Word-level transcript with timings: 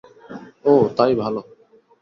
ওঃ, 0.65 0.85
তাই 0.97 1.11
ভালো। 1.15 1.41